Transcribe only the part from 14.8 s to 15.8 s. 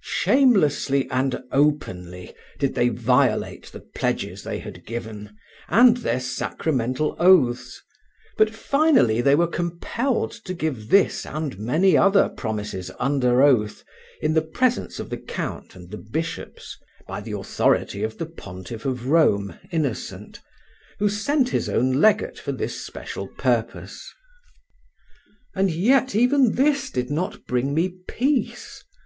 of the count